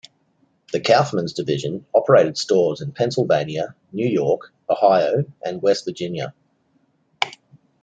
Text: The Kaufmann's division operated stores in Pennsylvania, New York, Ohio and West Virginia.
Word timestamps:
The 0.73 0.79
Kaufmann's 0.81 1.33
division 1.33 1.85
operated 1.93 2.35
stores 2.35 2.81
in 2.81 2.91
Pennsylvania, 2.91 3.75
New 3.91 4.07
York, 4.09 4.51
Ohio 4.67 5.25
and 5.45 5.61
West 5.61 5.85
Virginia. 5.85 6.33